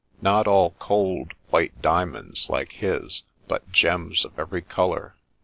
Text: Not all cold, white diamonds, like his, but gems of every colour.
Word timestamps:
Not 0.19 0.47
all 0.47 0.71
cold, 0.79 1.33
white 1.51 1.79
diamonds, 1.79 2.49
like 2.49 2.71
his, 2.71 3.21
but 3.47 3.71
gems 3.71 4.25
of 4.25 4.39
every 4.39 4.63
colour. 4.63 5.13